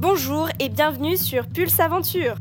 [0.00, 2.36] Bonjour et bienvenue sur Pulse Aventure.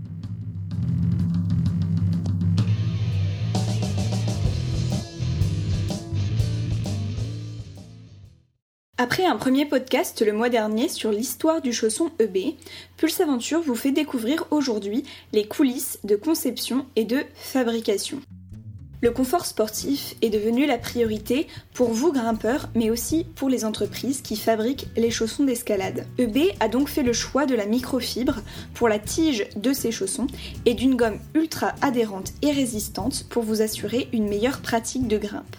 [8.98, 12.56] Après un premier podcast le mois dernier sur l'histoire du chausson EB,
[12.96, 15.04] Pulse Aventure vous fait découvrir aujourd'hui
[15.34, 18.22] les coulisses de conception et de fabrication.
[19.02, 24.22] Le confort sportif est devenu la priorité pour vous grimpeurs, mais aussi pour les entreprises
[24.22, 26.06] qui fabriquent les chaussons d'escalade.
[26.18, 28.42] EB a donc fait le choix de la microfibre
[28.74, 30.28] pour la tige de ces chaussons
[30.66, 35.56] et d'une gomme ultra adhérente et résistante pour vous assurer une meilleure pratique de grimpe.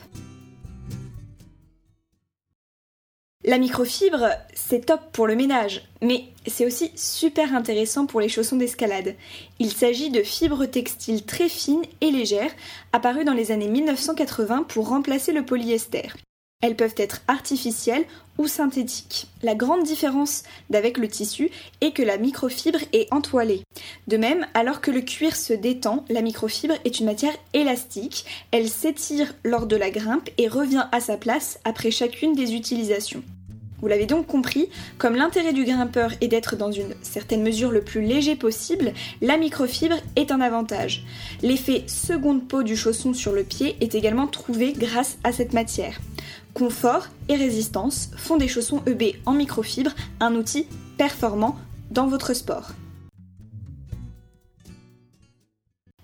[3.51, 8.55] La microfibre, c'est top pour le ménage, mais c'est aussi super intéressant pour les chaussons
[8.55, 9.17] d'escalade.
[9.59, 12.53] Il s'agit de fibres textiles très fines et légères,
[12.93, 16.11] apparues dans les années 1980 pour remplacer le polyester.
[16.63, 18.05] Elles peuvent être artificielles
[18.39, 19.27] ou synthétiques.
[19.43, 23.65] La grande différence d'avec le tissu est que la microfibre est entoilée.
[24.07, 28.27] De même, alors que le cuir se détend, la microfibre est une matière élastique.
[28.53, 33.25] Elle s'étire lors de la grimpe et revient à sa place après chacune des utilisations.
[33.81, 37.81] Vous l'avez donc compris, comme l'intérêt du grimpeur est d'être dans une certaine mesure le
[37.81, 38.93] plus léger possible,
[39.23, 41.05] la microfibre est un avantage.
[41.43, 45.99] L'effet seconde peau du chausson sur le pied est également trouvé grâce à cette matière.
[46.53, 50.67] Confort et résistance font des chaussons EB en microfibre un outil
[50.99, 51.57] performant
[51.91, 52.73] dans votre sport.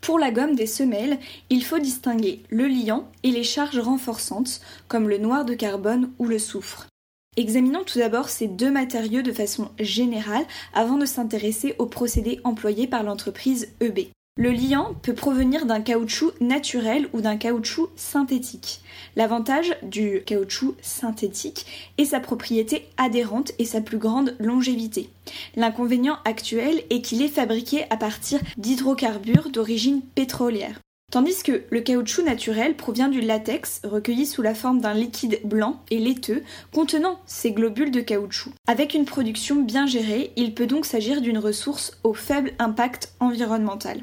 [0.01, 1.19] Pour la gomme des semelles,
[1.51, 6.27] il faut distinguer le liant et les charges renforçantes comme le noir de carbone ou
[6.27, 6.87] le soufre.
[7.39, 12.87] Examinons tout d'abord ces deux matériaux de façon générale avant de s'intéresser aux procédés employés
[12.87, 14.09] par l'entreprise EB.
[14.39, 18.81] Le liant peut provenir d'un caoutchouc naturel ou d'un caoutchouc synthétique.
[19.17, 25.09] L'avantage du caoutchouc synthétique est sa propriété adhérente et sa plus grande longévité.
[25.57, 30.81] L'inconvénient actuel est qu'il est fabriqué à partir d'hydrocarbures d'origine pétrolière.
[31.13, 35.81] Tandis que le caoutchouc naturel provient du latex recueilli sous la forme d'un liquide blanc
[35.89, 36.43] et laiteux
[36.75, 38.51] contenant ces globules de caoutchouc.
[38.67, 44.03] Avec une production bien gérée, il peut donc s'agir d'une ressource au faible impact environnemental.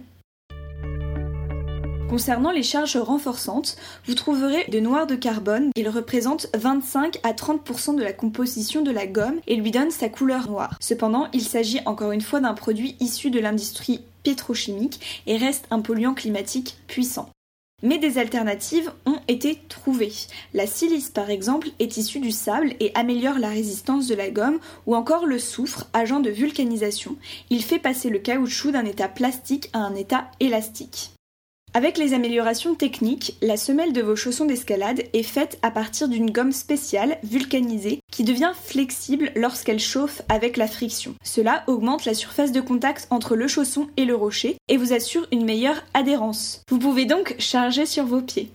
[2.09, 3.75] Concernant les charges renforçantes,
[4.05, 5.71] vous trouverez de noir de carbone.
[5.75, 10.07] Il représente 25 à 30% de la composition de la gomme et lui donne sa
[10.07, 10.77] couleur noire.
[10.79, 15.81] Cependant, il s'agit encore une fois d'un produit issu de l'industrie pétrochimique et reste un
[15.81, 17.29] polluant climatique puissant.
[17.83, 20.13] Mais des alternatives ont été trouvées.
[20.53, 24.59] La silice par exemple est issue du sable et améliore la résistance de la gomme
[24.85, 27.17] ou encore le soufre, agent de vulcanisation.
[27.49, 31.11] Il fait passer le caoutchouc d'un état plastique à un état élastique.
[31.75, 36.29] Avec les améliorations techniques, la semelle de vos chaussons d'escalade est faite à partir d'une
[36.29, 41.15] gomme spéciale vulcanisée qui devient flexible lorsqu'elle chauffe avec la friction.
[41.23, 45.25] Cela augmente la surface de contact entre le chausson et le rocher et vous assure
[45.31, 46.61] une meilleure adhérence.
[46.69, 48.51] Vous pouvez donc charger sur vos pieds.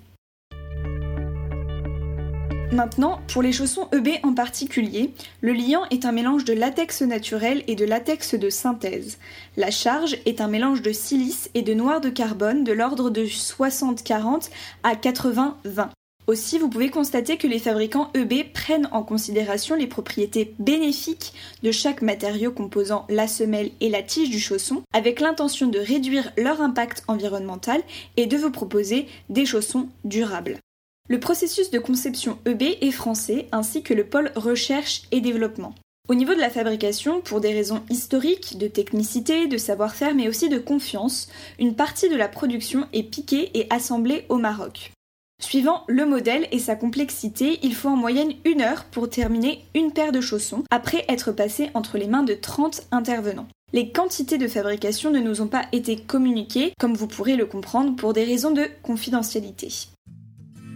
[2.70, 7.64] Maintenant, pour les chaussons EB en particulier, le liant est un mélange de latex naturel
[7.66, 9.18] et de latex de synthèse.
[9.56, 13.24] La charge est un mélange de silice et de noir de carbone de l'ordre de
[13.24, 14.50] 60-40
[14.82, 15.88] à 80-20.
[16.26, 21.72] Aussi, vous pouvez constater que les fabricants EB prennent en considération les propriétés bénéfiques de
[21.72, 26.60] chaque matériau composant la semelle et la tige du chausson, avec l'intention de réduire leur
[26.60, 27.80] impact environnemental
[28.18, 30.58] et de vous proposer des chaussons durables.
[31.10, 35.74] Le processus de conception EB est français ainsi que le pôle recherche et développement.
[36.10, 40.50] Au niveau de la fabrication, pour des raisons historiques, de technicité, de savoir-faire, mais aussi
[40.50, 44.92] de confiance, une partie de la production est piquée et assemblée au Maroc.
[45.42, 49.92] Suivant le modèle et sa complexité, il faut en moyenne une heure pour terminer une
[49.92, 53.48] paire de chaussons, après être passé entre les mains de 30 intervenants.
[53.72, 57.96] Les quantités de fabrication ne nous ont pas été communiquées, comme vous pourrez le comprendre,
[57.96, 59.68] pour des raisons de confidentialité.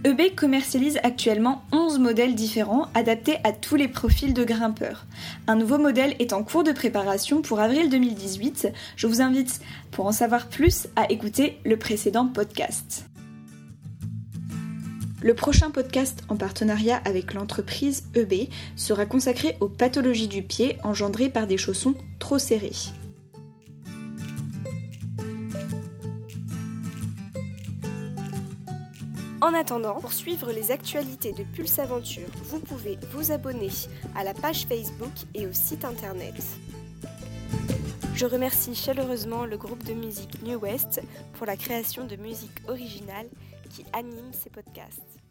[0.04, 5.06] EB commercialise actuellement 11 modèles différents adaptés à tous les profils de grimpeurs.
[5.47, 8.68] Un nouveau modèle est en cours de préparation pour avril 2018.
[8.97, 9.60] Je vous invite,
[9.92, 13.06] pour en savoir plus, à écouter le précédent podcast.
[15.22, 21.28] Le prochain podcast en partenariat avec l'entreprise EB sera consacré aux pathologies du pied engendrées
[21.28, 22.72] par des chaussons trop serrés.
[29.42, 33.71] En attendant, pour suivre les actualités de Pulse Aventure, vous pouvez vous abonner
[34.15, 36.34] à la page Facebook et au site internet.
[38.15, 41.03] Je remercie chaleureusement le groupe de musique New West
[41.33, 43.27] pour la création de musique originale
[43.68, 45.22] qui anime ces podcasts.